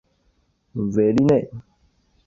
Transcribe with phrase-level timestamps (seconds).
[0.73, 1.47] 韦利内。